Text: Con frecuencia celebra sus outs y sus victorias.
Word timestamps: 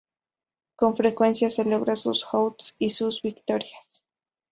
Con 0.77 0.95
frecuencia 0.95 1.51
celebra 1.51 1.95
sus 1.95 2.25
outs 2.33 2.73
y 2.79 2.89
sus 2.89 3.21
victorias. 3.21 4.01